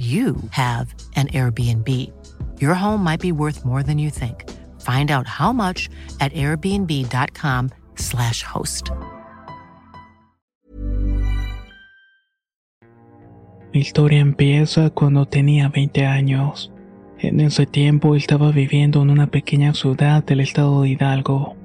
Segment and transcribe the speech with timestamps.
[0.00, 1.86] you have an Airbnb.
[2.58, 4.48] Your home might be worth more than you think.
[4.80, 8.92] Find out how much at airbnb.com/slash host.
[13.72, 16.72] Mi historia empieza cuando tenía 20 años.
[17.18, 21.56] En ese tiempo estaba viviendo en una pequeña ciudad del estado de Hidalgo.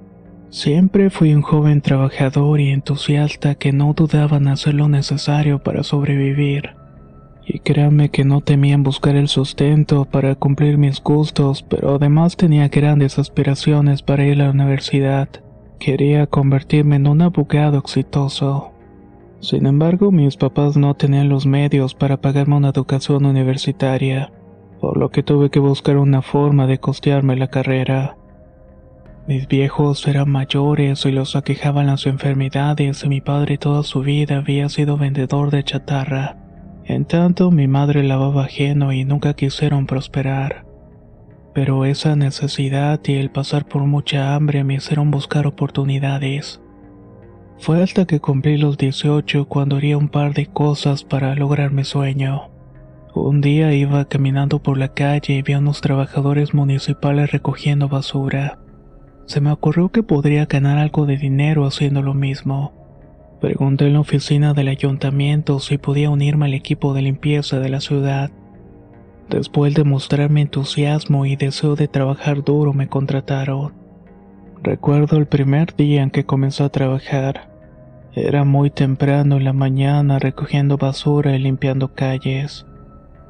[0.49, 5.83] Siempre fui un joven trabajador y entusiasta que no dudaba en hacer lo necesario para
[5.83, 6.75] sobrevivir.
[7.45, 12.35] Y créanme que no temía en buscar el sustento para cumplir mis gustos, pero además
[12.37, 15.29] tenía grandes aspiraciones para ir a la universidad.
[15.79, 18.71] Quería convertirme en un abogado exitoso.
[19.41, 24.31] Sin embargo, mis papás no tenían los medios para pagarme una educación universitaria,
[24.81, 28.17] por lo que tuve que buscar una forma de costearme la carrera.
[29.27, 34.37] Mis viejos eran mayores y los aquejaban las enfermedades y mi padre toda su vida
[34.37, 36.44] había sido vendedor de chatarra.
[36.87, 40.65] En tanto, mi madre lavaba ajeno y nunca quisieron prosperar.
[41.53, 46.61] Pero esa necesidad y el pasar por mucha hambre me hicieron buscar oportunidades.
[47.57, 51.83] Fue hasta que cumplí los 18 cuando haría un par de cosas para lograr mi
[51.83, 52.49] sueño.
[53.15, 58.59] Un día iba caminando por la calle y vi a unos trabajadores municipales recogiendo basura.
[59.25, 62.84] Se me ocurrió que podría ganar algo de dinero haciendo lo mismo.
[63.41, 67.81] Pregunté en la oficina del ayuntamiento si podía unirme al equipo de limpieza de la
[67.81, 68.31] ciudad.
[69.29, 73.73] Después de mostrarme entusiasmo y deseo de trabajar duro, me contrataron.
[74.63, 77.51] Recuerdo el primer día en que comencé a trabajar.
[78.13, 82.65] Era muy temprano en la mañana recogiendo basura y limpiando calles.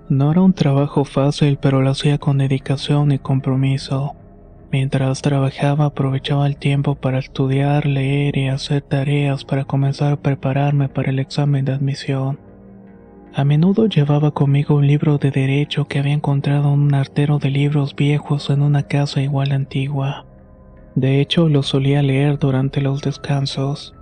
[0.08, 4.16] No era un trabajo fácil, pero lo hacía con dedicación y compromiso.
[4.72, 10.90] Mientras trabajaba aprovechaba el tiempo para estudiar, leer y hacer tareas para comenzar a prepararme
[10.90, 12.40] para el examen de admisión.
[13.34, 17.50] A menudo llevaba conmigo un libro de derecho que había encontrado en un artero de
[17.52, 20.26] libros viejos en una casa igual antigua.
[20.96, 23.94] De hecho, lo solía leer durante los descansos.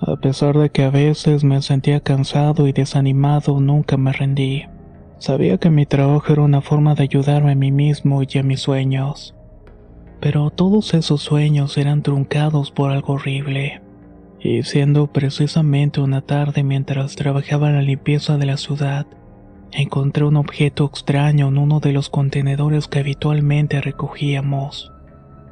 [0.00, 4.64] A pesar de que a veces me sentía cansado y desanimado, nunca me rendí.
[5.18, 8.60] Sabía que mi trabajo era una forma de ayudarme a mí mismo y a mis
[8.60, 9.34] sueños
[10.24, 13.82] pero todos esos sueños eran truncados por algo horrible.
[14.40, 19.06] Y siendo precisamente una tarde mientras trabajaba en la limpieza de la ciudad,
[19.70, 24.90] encontré un objeto extraño en uno de los contenedores que habitualmente recogíamos.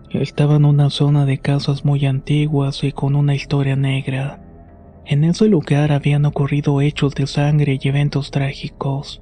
[0.09, 4.43] Estaba en una zona de casas muy antiguas y con una historia negra.
[5.05, 9.21] En ese lugar habían ocurrido hechos de sangre y eventos trágicos.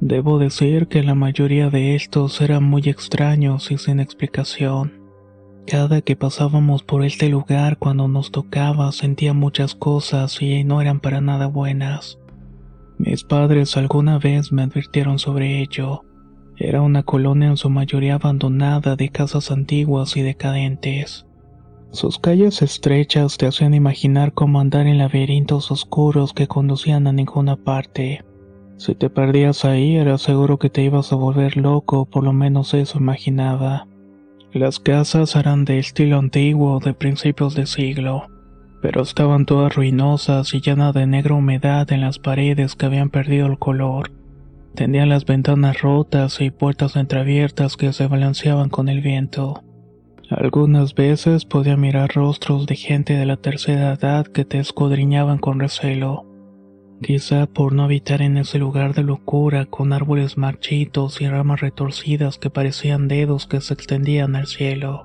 [0.00, 4.92] Debo decir que la mayoría de estos eran muy extraños y sin explicación.
[5.66, 11.00] Cada que pasábamos por este lugar cuando nos tocaba sentía muchas cosas y no eran
[11.00, 12.18] para nada buenas.
[12.98, 16.02] Mis padres alguna vez me advirtieron sobre ello.
[16.58, 21.26] Era una colonia en su mayoría abandonada de casas antiguas y decadentes.
[21.90, 27.56] Sus calles estrechas te hacían imaginar cómo andar en laberintos oscuros que conducían a ninguna
[27.56, 28.25] parte.
[28.76, 32.74] Si te perdías ahí era seguro que te ibas a volver loco, por lo menos
[32.74, 33.86] eso imaginaba.
[34.52, 38.28] Las casas eran de estilo antiguo de principios de siglo,
[38.82, 43.46] pero estaban todas ruinosas y llenas de negra humedad en las paredes que habían perdido
[43.46, 44.12] el color.
[44.74, 49.62] Tenían las ventanas rotas y puertas entreabiertas que se balanceaban con el viento.
[50.28, 55.60] Algunas veces podía mirar rostros de gente de la tercera edad que te escudriñaban con
[55.60, 56.25] recelo.
[57.02, 62.38] Quizá por no habitar en ese lugar de locura con árboles marchitos y ramas retorcidas
[62.38, 65.04] que parecían dedos que se extendían al cielo.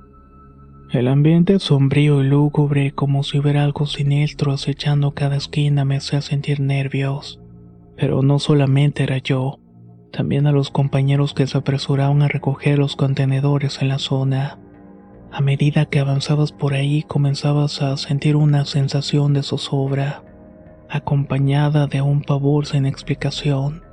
[0.91, 6.21] El ambiente sombrío y lúgubre, como si hubiera algo siniestro acechando cada esquina, me hacía
[6.21, 7.41] sentir nervios.
[7.97, 9.59] Pero no solamente era yo,
[10.13, 14.59] también a los compañeros que se apresuraban a recoger los contenedores en la zona.
[15.31, 20.23] A medida que avanzabas por ahí comenzabas a sentir una sensación de zozobra
[20.91, 23.83] acompañada de un pavor sin explicación.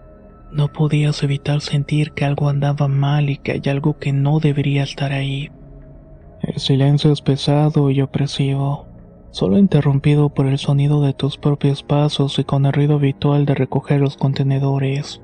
[0.51, 4.83] No podías evitar sentir que algo andaba mal y que hay algo que no debería
[4.83, 5.51] estar ahí.
[6.43, 8.87] El silencio es pesado y opresivo,
[9.31, 13.55] solo interrumpido por el sonido de tus propios pasos y con el ruido habitual de
[13.55, 15.21] recoger los contenedores.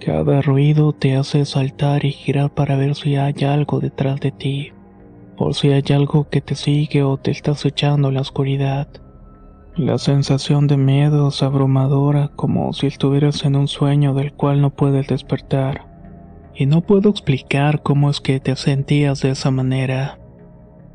[0.00, 4.72] Cada ruido te hace saltar y girar para ver si hay algo detrás de ti,
[5.36, 8.88] por si hay algo que te sigue o te estás echando en la oscuridad.
[9.76, 14.70] La sensación de miedo es abrumadora, como si estuvieras en un sueño del cual no
[14.70, 15.84] puedes despertar.
[16.54, 20.18] Y no puedo explicar cómo es que te sentías de esa manera.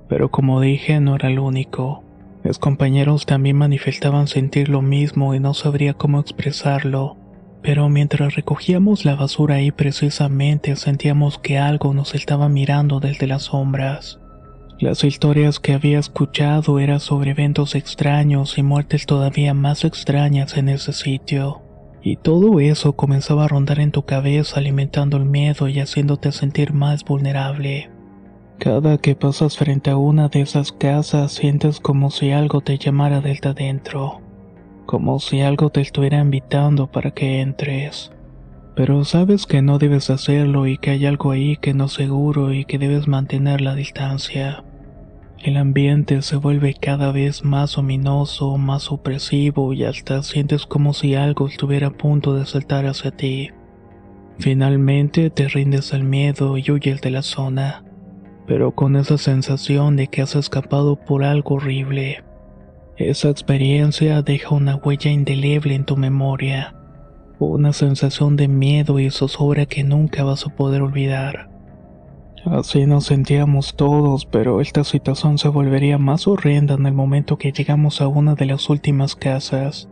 [0.09, 2.03] Pero como dije, no era el único.
[2.43, 7.17] Mis compañeros también manifestaban sentir lo mismo y no sabría cómo expresarlo.
[7.61, 13.43] Pero mientras recogíamos la basura ahí precisamente sentíamos que algo nos estaba mirando desde las
[13.43, 14.20] sombras.
[14.81, 20.67] Las historias que había escuchado eran sobre eventos extraños y muertes todavía más extrañas en
[20.67, 21.61] ese sitio.
[22.01, 26.73] Y todo eso comenzaba a rondar en tu cabeza alimentando el miedo y haciéndote sentir
[26.73, 27.89] más vulnerable.
[28.57, 33.21] Cada que pasas frente a una de esas casas sientes como si algo te llamara
[33.21, 34.21] desde adentro
[34.91, 38.11] como si algo te estuviera invitando para que entres.
[38.75, 42.65] Pero sabes que no debes hacerlo y que hay algo ahí que no seguro y
[42.65, 44.65] que debes mantener la distancia.
[45.43, 51.15] El ambiente se vuelve cada vez más ominoso, más opresivo y hasta sientes como si
[51.15, 53.49] algo estuviera a punto de saltar hacia ti.
[54.37, 57.83] Finalmente te rindes al miedo y huyes de la zona,
[58.45, 62.23] pero con esa sensación de que has escapado por algo horrible.
[62.97, 66.75] Esa experiencia deja una huella indeleble en tu memoria,
[67.39, 71.50] una sensación de miedo y zozobra que nunca vas a poder olvidar.
[72.45, 77.51] Así nos sentíamos todos, pero esta situación se volvería más horrenda en el momento que
[77.51, 79.87] llegamos a una de las últimas casas.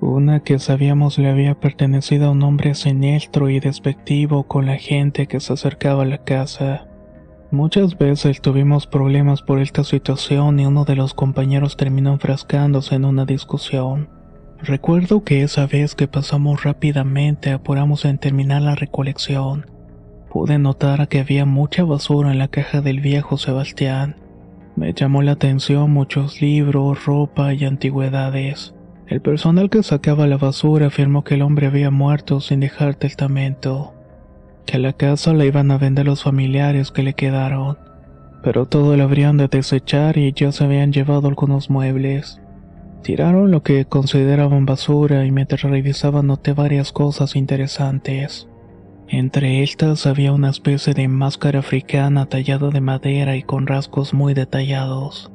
[0.00, 5.28] Una que sabíamos le había pertenecido a un hombre siniestro y despectivo con la gente
[5.28, 6.88] que se acercaba a la casa.
[7.52, 13.04] Muchas veces tuvimos problemas por esta situación y uno de los compañeros terminó enfrascándose en
[13.04, 14.08] una discusión.
[14.62, 19.66] Recuerdo que esa vez que pasamos rápidamente apuramos en terminar la recolección.
[20.30, 24.16] Pude notar que había mucha basura en la caja del viejo Sebastián.
[24.76, 28.74] Me llamó la atención muchos libros, ropa y antigüedades.
[29.08, 33.94] El personal que sacaba la basura afirmó que el hombre había muerto sin dejar testamento
[34.70, 37.76] que la casa la iban a vender los familiares que le quedaron,
[38.42, 42.40] pero todo lo habrían de desechar y ya se habían llevado algunos muebles.
[43.02, 48.48] Tiraron lo que consideraban basura y mientras revisaban noté varias cosas interesantes.
[49.12, 54.34] Entre estas había una especie de máscara africana tallada de madera y con rasgos muy
[54.34, 55.32] detallados.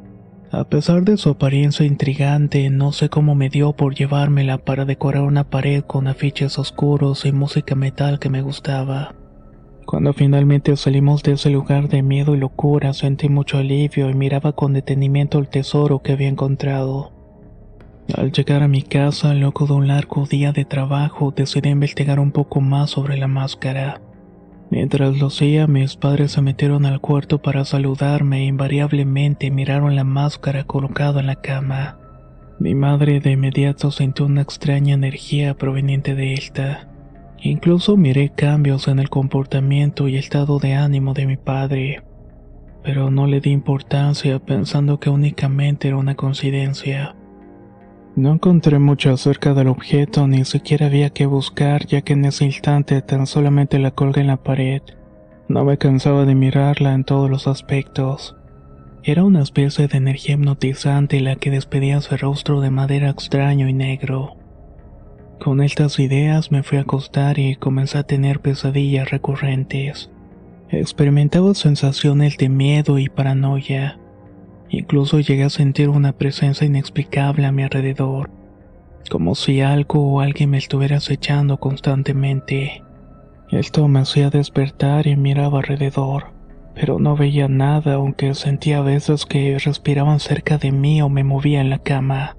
[0.50, 5.24] A pesar de su apariencia intrigante, no sé cómo me dio por llevármela para decorar
[5.24, 9.14] una pared con afiches oscuros y música metal que me gustaba.
[9.86, 14.54] Cuando finalmente salimos de ese lugar de miedo y locura, sentí mucho alivio y miraba
[14.54, 17.15] con detenimiento el tesoro que había encontrado.
[18.14, 22.32] Al llegar a mi casa, loco de un largo día de trabajo, decidí investigar un
[22.32, 24.00] poco más sobre la máscara.
[24.70, 30.04] Mientras lo hacía, mis padres se metieron al cuarto para saludarme e invariablemente miraron la
[30.04, 31.98] máscara colocada en la cama.
[32.60, 36.88] Mi madre de inmediato sintió una extraña energía proveniente de esta.
[37.42, 42.04] Incluso miré cambios en el comportamiento y estado de ánimo de mi padre,
[42.84, 47.16] pero no le di importancia pensando que únicamente era una coincidencia.
[48.16, 52.46] No encontré mucho acerca del objeto, ni siquiera había que buscar, ya que en ese
[52.46, 54.82] instante tan solamente la colgué en la pared.
[55.50, 58.38] No me cansaba de mirarla en todos los aspectos.
[59.04, 63.74] Era una especie de energía hipnotizante la que despedía su rostro de madera extraño y
[63.74, 64.38] negro.
[65.40, 70.10] Con estas ideas me fui a acostar y comencé a tener pesadillas recurrentes.
[70.70, 74.00] Experimentaba sensaciones de miedo y paranoia.
[74.70, 78.30] Incluso llegué a sentir una presencia inexplicable a mi alrededor,
[79.10, 82.84] como si algo o alguien me estuviera acechando constantemente.
[83.52, 86.34] Esto me hacía despertar y miraba alrededor,
[86.74, 91.24] pero no veía nada aunque sentía a veces que respiraban cerca de mí o me
[91.24, 92.36] movía en la cama.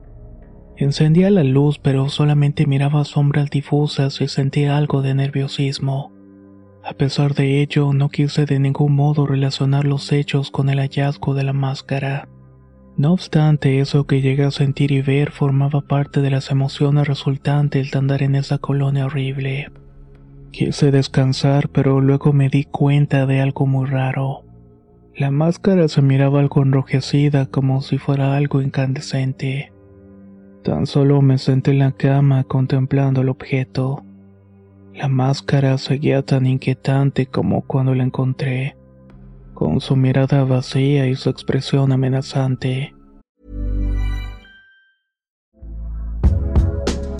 [0.77, 6.16] Encendía la luz pero solamente miraba sombras difusas y sentía algo de nerviosismo.
[6.89, 11.35] A pesar de ello, no quise de ningún modo relacionar los hechos con el hallazgo
[11.35, 12.29] de la máscara.
[12.97, 17.91] No obstante, eso que llegué a sentir y ver formaba parte de las emociones resultantes
[17.91, 19.69] de andar en esa colonia horrible.
[20.53, 24.45] Quise descansar, pero luego me di cuenta de algo muy raro.
[25.17, 29.73] La máscara se miraba algo enrojecida como si fuera algo incandescente.
[30.63, 34.06] Tan solo me senté en la cama contemplando el objeto.
[34.97, 38.79] La máscara seguía tan inquietante como cuando la encontré,
[39.53, 42.96] con su mirada vacía y su expresión amenazante.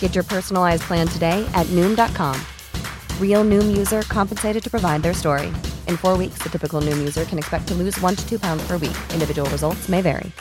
[0.00, 2.34] Get your personalized plan today at Noom.com.
[3.20, 5.48] Real Noom user compensated to provide their story.
[5.86, 8.66] In four weeks, the typical Noom user can expect to lose one to two pounds
[8.66, 8.96] per week.
[9.12, 10.32] Individual results may vary.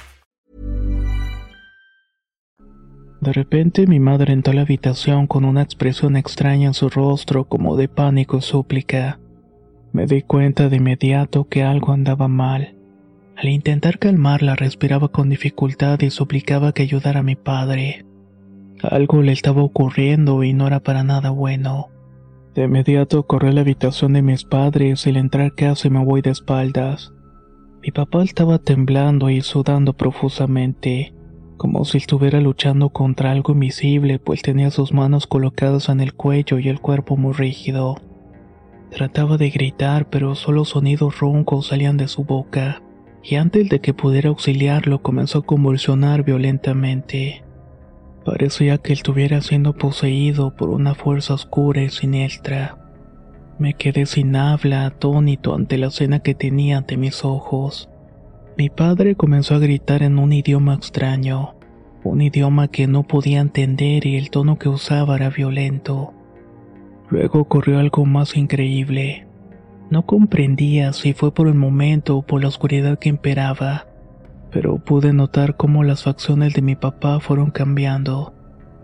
[3.22, 7.46] De repente mi madre entró a la habitación con una expresión extraña en su rostro
[7.46, 9.20] como de pánico y súplica.
[9.94, 12.76] Me di cuenta de inmediato que algo andaba mal.
[13.36, 18.06] Al intentar calmarla respiraba con dificultad y suplicaba que ayudara a mi padre.
[18.92, 21.90] Algo le estaba ocurriendo y no era para nada bueno.
[22.54, 26.22] De inmediato corrí a la habitación de mis padres y al entrar casi me voy
[26.22, 27.14] de espaldas.
[27.82, 31.14] Mi papá estaba temblando y sudando profusamente,
[31.58, 36.60] como si estuviera luchando contra algo invisible, pues tenía sus manos colocadas en el cuello
[36.60, 37.96] y el cuerpo muy rígido.
[38.90, 42.82] Trataba de gritar, pero solo sonidos roncos salían de su boca,
[43.24, 47.45] y antes de que pudiera auxiliarlo comenzó a convulsionar violentamente.
[48.26, 52.76] Parecía que estuviera siendo poseído por una fuerza oscura y siniestra.
[53.60, 57.88] Me quedé sin habla, atónito ante la escena que tenía ante mis ojos.
[58.58, 61.54] Mi padre comenzó a gritar en un idioma extraño,
[62.04, 66.12] un idioma que no podía entender y el tono que usaba era violento.
[67.12, 69.28] Luego ocurrió algo más increíble.
[69.92, 73.86] No comprendía si fue por el momento o por la oscuridad que imperaba
[74.56, 78.34] pero pude notar cómo las facciones de mi papá fueron cambiando.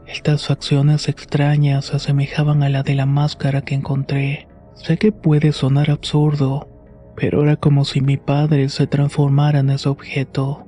[0.05, 4.49] Estas facciones extrañas se asemejaban a la de la máscara que encontré.
[4.73, 6.67] Sé que puede sonar absurdo,
[7.15, 10.65] pero era como si mi padre se transformara en ese objeto.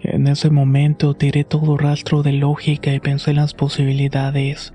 [0.00, 4.74] En ese momento tiré todo rastro de lógica y pensé en las posibilidades.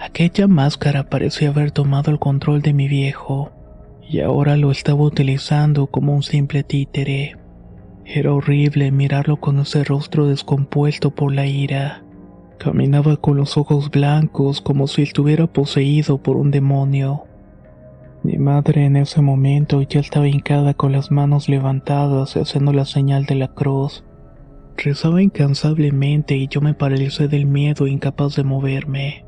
[0.00, 3.52] Aquella máscara parecía haber tomado el control de mi viejo,
[4.02, 7.36] y ahora lo estaba utilizando como un simple títere.
[8.04, 12.02] Era horrible mirarlo con ese rostro descompuesto por la ira.
[12.58, 17.24] Caminaba con los ojos blancos como si estuviera poseído por un demonio.
[18.24, 22.84] Mi madre en ese momento ya estaba hincada con las manos levantadas y haciendo la
[22.84, 24.04] señal de la cruz.
[24.76, 29.24] Rezaba incansablemente y yo me paralicé del miedo incapaz de moverme.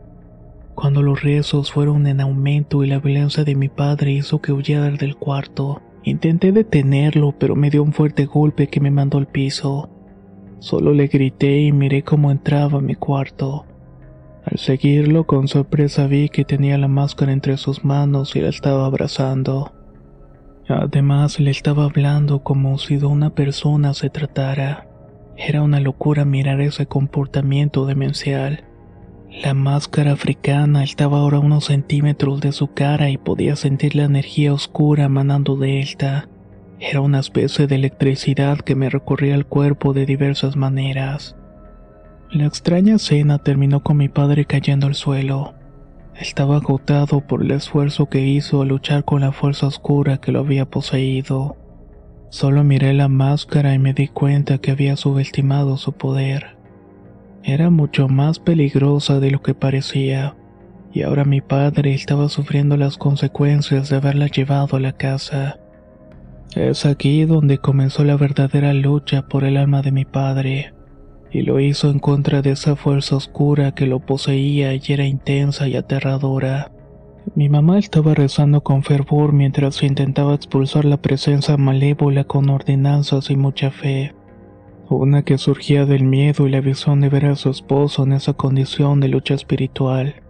[0.74, 4.90] Cuando los rezos fueron en aumento y la violencia de mi padre hizo que huyera
[4.90, 9.88] del cuarto, Intenté detenerlo, pero me dio un fuerte golpe que me mandó al piso.
[10.58, 13.64] Solo le grité y miré cómo entraba a mi cuarto.
[14.44, 18.84] Al seguirlo, con sorpresa vi que tenía la máscara entre sus manos y la estaba
[18.84, 19.72] abrazando.
[20.68, 24.86] Además, le estaba hablando como si de una persona se tratara.
[25.38, 28.64] Era una locura mirar ese comportamiento demencial.
[29.42, 34.04] La máscara africana estaba ahora a unos centímetros de su cara y podía sentir la
[34.04, 36.28] energía oscura emanando de esta.
[36.78, 41.36] Era una especie de electricidad que me recorría el cuerpo de diversas maneras.
[42.30, 45.54] La extraña escena terminó con mi padre cayendo al suelo.
[46.14, 50.38] Estaba agotado por el esfuerzo que hizo al luchar con la fuerza oscura que lo
[50.38, 51.56] había poseído.
[52.30, 56.54] Solo miré la máscara y me di cuenta que había subestimado su poder
[57.44, 60.34] era mucho más peligrosa de lo que parecía,
[60.94, 65.58] y ahora mi padre estaba sufriendo las consecuencias de haberla llevado a la casa.
[66.56, 70.72] Es aquí donde comenzó la verdadera lucha por el alma de mi padre,
[71.30, 75.68] y lo hizo en contra de esa fuerza oscura que lo poseía y era intensa
[75.68, 76.72] y aterradora.
[77.34, 83.36] Mi mamá estaba rezando con fervor mientras intentaba expulsar la presencia malévola con ordenanzas y
[83.36, 84.14] mucha fe
[84.88, 88.34] una que surgía del miedo y la visión de ver a su esposo en esa
[88.34, 90.22] condición de lucha espiritual.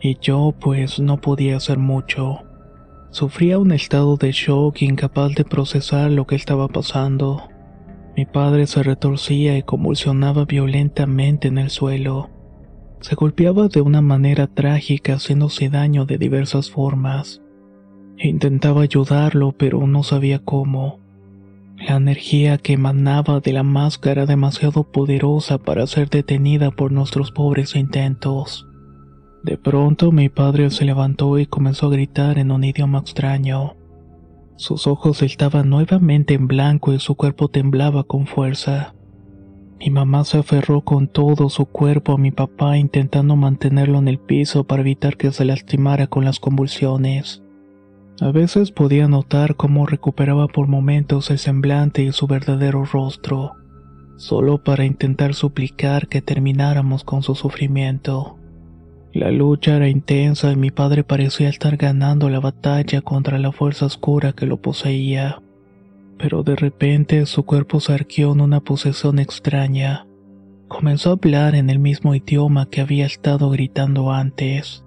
[0.00, 2.42] Y yo pues no podía hacer mucho.
[3.10, 7.42] Sufría un estado de shock incapaz de procesar lo que estaba pasando.
[8.16, 12.30] Mi padre se retorcía y convulsionaba violentamente en el suelo.
[13.00, 17.42] Se golpeaba de una manera trágica haciéndose daño de diversas formas.
[18.16, 21.03] Intentaba ayudarlo, pero no sabía cómo.
[21.76, 27.32] La energía que emanaba de la máscara era demasiado poderosa para ser detenida por nuestros
[27.32, 28.66] pobres intentos.
[29.42, 33.76] De pronto mi padre se levantó y comenzó a gritar en un idioma extraño.
[34.56, 38.94] Sus ojos estaban nuevamente en blanco y su cuerpo temblaba con fuerza.
[39.78, 44.18] Mi mamá se aferró con todo su cuerpo a mi papá intentando mantenerlo en el
[44.18, 47.43] piso para evitar que se lastimara con las convulsiones.
[48.20, 53.54] A veces podía notar cómo recuperaba por momentos el semblante y su verdadero rostro,
[54.16, 58.38] solo para intentar suplicar que termináramos con su sufrimiento.
[59.12, 63.86] La lucha era intensa y mi padre parecía estar ganando la batalla contra la fuerza
[63.86, 65.40] oscura que lo poseía.
[66.16, 70.06] Pero de repente su cuerpo se arqueó en una posesión extraña.
[70.68, 74.83] Comenzó a hablar en el mismo idioma que había estado gritando antes.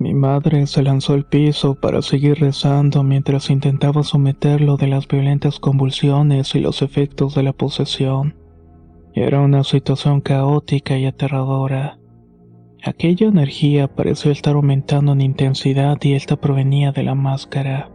[0.00, 5.58] Mi madre se lanzó al piso para seguir rezando mientras intentaba someterlo de las violentas
[5.58, 8.36] convulsiones y los efectos de la posesión.
[9.14, 11.98] Era una situación caótica y aterradora.
[12.84, 17.90] Aquella energía pareció estar aumentando en intensidad y esta provenía de la máscara.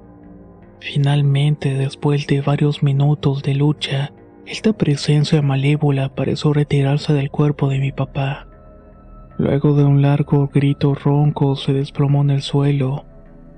[0.81, 4.11] Finalmente, después de varios minutos de lucha,
[4.45, 8.49] esta presencia malévola pareció retirarse del cuerpo de mi papá.
[9.37, 13.05] Luego de un largo grito ronco se desplomó en el suelo.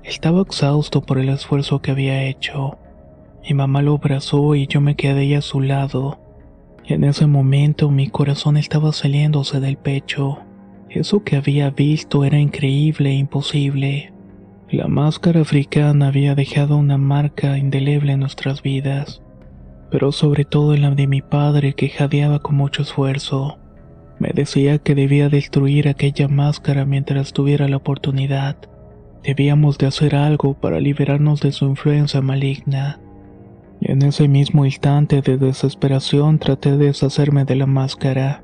[0.02, 2.78] Estaba exhausto por el esfuerzo que había hecho.
[3.44, 6.18] Mi mamá lo abrazó y yo me quedé a su lado.
[6.84, 10.38] En ese momento mi corazón estaba saliéndose del pecho.
[10.88, 14.12] Eso que había visto era increíble e imposible.
[14.70, 19.22] La máscara africana había dejado una marca indeleble en nuestras vidas,
[19.90, 23.58] pero sobre todo en la de mi padre que jadeaba con mucho esfuerzo.
[24.18, 28.56] Me decía que debía destruir aquella máscara mientras tuviera la oportunidad.
[29.22, 33.00] Debíamos de hacer algo para liberarnos de su influencia maligna.
[33.80, 38.42] Y en ese mismo instante de desesperación traté de deshacerme de la máscara.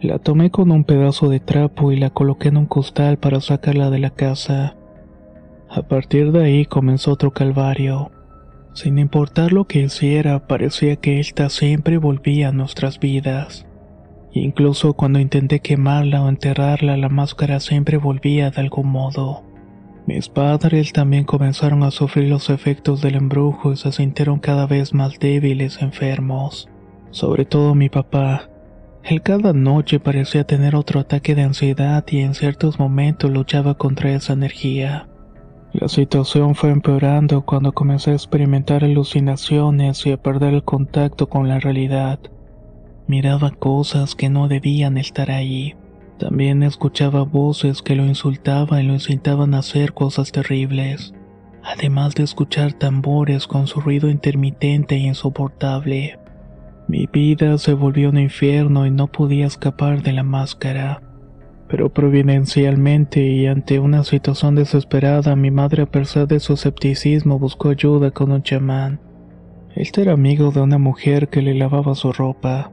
[0.00, 3.90] La tomé con un pedazo de trapo y la coloqué en un costal para sacarla
[3.90, 4.74] de la casa.
[5.68, 8.10] A partir de ahí comenzó otro calvario.
[8.74, 13.66] Sin importar lo que hiciera, parecía que ésta siempre volvía a nuestras vidas.
[14.34, 19.42] Incluso cuando intenté quemarla o enterrarla, la máscara siempre volvía de algún modo.
[20.06, 24.94] Mis padres también comenzaron a sufrir los efectos del embrujo y se sintieron cada vez
[24.94, 26.68] más débiles, enfermos.
[27.10, 28.48] Sobre todo mi papá,
[29.04, 34.12] él cada noche parecía tener otro ataque de ansiedad y en ciertos momentos luchaba contra
[34.12, 35.08] esa energía.
[35.72, 41.48] La situación fue empeorando cuando comencé a experimentar alucinaciones y a perder el contacto con
[41.48, 42.18] la realidad.
[43.06, 45.74] Miraba cosas que no debían estar ahí.
[46.18, 51.14] También escuchaba voces que lo insultaban y lo incitaban a hacer cosas terribles,
[51.64, 56.18] además de escuchar tambores con su ruido intermitente e insoportable.
[56.88, 61.02] Mi vida se volvió un infierno y no podía escapar de la máscara.
[61.68, 67.70] Pero providencialmente y ante una situación desesperada, mi madre a pesar de su escepticismo buscó
[67.70, 69.00] ayuda con un chamán.
[69.74, 72.70] Este era amigo de una mujer que le lavaba su ropa.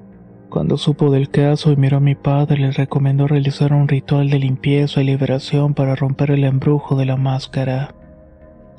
[0.49, 4.39] Cuando supo del caso y miró a mi padre, le recomendó realizar un ritual de
[4.39, 7.93] limpieza y liberación para romper el embrujo de la máscara.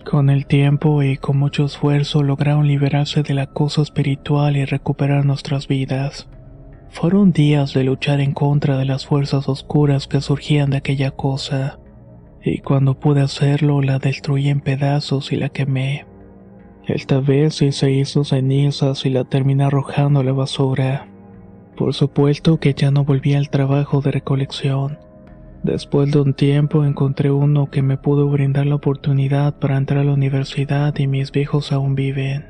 [0.05, 5.69] Con el tiempo y con mucho esfuerzo lograron liberarse del acoso espiritual y recuperar nuestras
[5.69, 6.29] vidas.
[6.89, 11.79] Fueron días de luchar en contra de las fuerzas oscuras que surgían de aquella cosa,
[12.43, 16.05] y cuando pude hacerlo la destruí en pedazos y la quemé.
[16.89, 21.10] Esta vez se hizo cenizas y la terminé arrojando a la basura.
[21.81, 24.99] Por supuesto que ya no volví al trabajo de recolección
[25.63, 30.05] Después de un tiempo encontré uno que me pudo brindar la oportunidad para entrar a
[30.05, 32.45] la universidad y mis viejos aún viven.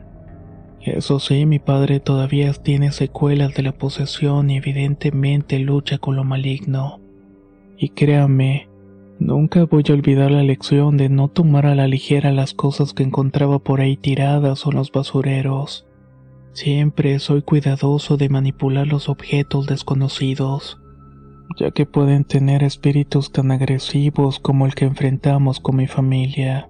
[0.80, 6.24] Eso sí, mi padre todavía tiene secuelas de la posesión y evidentemente lucha con lo
[6.24, 6.98] maligno.
[7.78, 8.68] Y créame,
[9.20, 13.04] nunca voy a olvidar la lección de no tomar a la ligera las cosas que
[13.04, 15.86] encontraba por ahí tiradas o en los basureros.
[16.52, 20.80] Siempre soy cuidadoso de manipular los objetos desconocidos
[21.58, 26.69] ya que pueden tener espíritus tan agresivos como el que enfrentamos con mi familia.